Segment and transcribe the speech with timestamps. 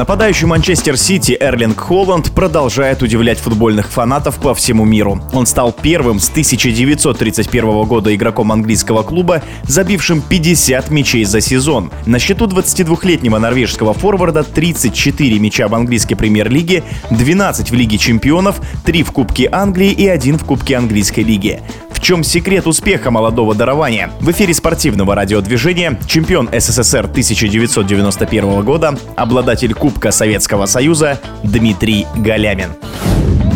[0.00, 5.20] Нападающий Манчестер Сити Эрлинг Холланд продолжает удивлять футбольных фанатов по всему миру.
[5.34, 11.92] Он стал первым с 1931 года игроком английского клуба, забившим 50 мячей за сезон.
[12.06, 19.02] На счету 22-летнего норвежского форварда 34 мяча в английской премьер-лиге, 12 в Лиге чемпионов, 3
[19.02, 21.60] в Кубке Англии и 1 в Кубке английской лиги.
[22.00, 24.10] В чем секрет успеха молодого дарования?
[24.20, 32.70] В эфире спортивного радиодвижения чемпион СССР 1991 года, обладатель Кубка Советского Союза Дмитрий Галямин.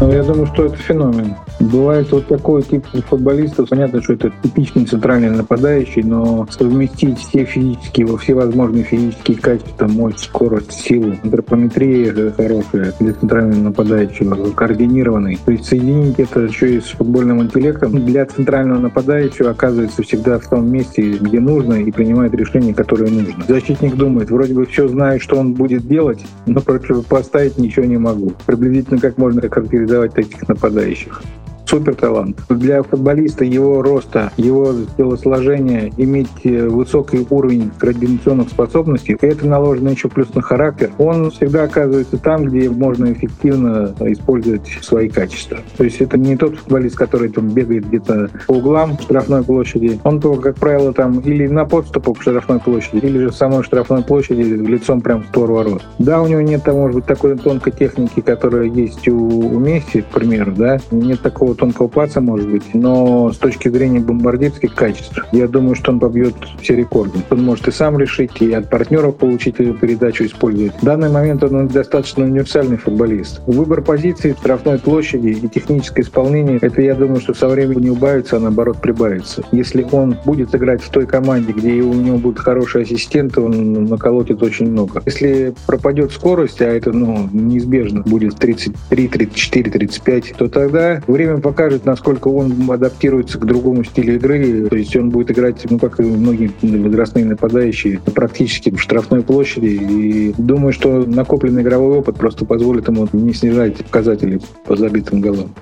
[0.00, 1.34] Ну, я думаю, что это феномен.
[1.60, 8.16] Бывает вот такой тип футболистов, понятно, что это типичный центральный нападающий, но совместить все физические,
[8.16, 15.36] все возможные физические качества, мощь, скорость, силу, антропометрия хорошая для центрального нападающего, координированный.
[15.44, 20.48] То есть соединить это еще и с футбольным интеллектом для центрального нападающего оказывается всегда в
[20.48, 23.44] том месте, где нужно и принимает решение, которое нужно.
[23.48, 28.32] Защитник думает, вроде бы все знает, что он будет делать, но противопоставить ничего не могу.
[28.46, 29.40] Приблизительно как можно
[29.78, 31.22] характеризовать таких нападающих
[31.68, 32.38] супер талант.
[32.48, 40.08] Для футболиста его роста, его телосложения, иметь э, высокий уровень координационных способностей, это наложено еще
[40.08, 45.58] плюс на характер, он всегда оказывается там, где можно эффективно использовать свои качества.
[45.76, 50.00] То есть это не тот футболист, который там бегает где-то по углам штрафной площади.
[50.04, 53.62] Он то, как правило, там или на подступу к штрафной площади, или же в самой
[53.62, 55.82] штрафной площади лицом прям в створ ворот.
[55.98, 60.02] Да, у него нет, там, может быть, такой тонкой техники, которая есть у, у Месси,
[60.02, 65.18] к примеру, да, нет такого тонкого паца, может быть, но с точки зрения бомбардирских качеств,
[65.32, 67.18] я думаю, что он побьет все рекорды.
[67.30, 70.74] Он может и сам решить, и от партнеров получить эту передачу использовать.
[70.80, 73.40] В данный момент он достаточно универсальный футболист.
[73.46, 78.36] Выбор позиции, штрафной площади и техническое исполнение, это, я думаю, что со временем не убавится,
[78.36, 79.42] а наоборот прибавится.
[79.52, 84.42] Если он будет играть в той команде, где у него будут хорошие ассистенты, он наколотит
[84.42, 85.02] очень много.
[85.06, 91.86] Если пропадет скорость, а это ну, неизбежно будет 33, 34, 35, то тогда время покажет,
[91.86, 94.68] насколько он адаптируется к другому стилю игры.
[94.68, 99.66] То есть он будет играть, ну, как и многие возрастные нападающие, практически в штрафной площади.
[99.66, 105.54] И думаю, что накопленный игровой опыт просто позволит ему не снижать показатели по забитым голам.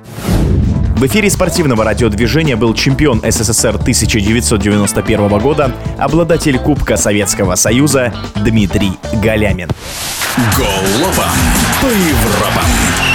[0.97, 8.93] В эфире спортивного радиодвижения был чемпион СССР 1991 года, обладатель Кубка Советского Союза Дмитрий
[9.23, 9.69] Галямин.
[10.57, 11.31] Голова
[11.81, 13.06] по Европам.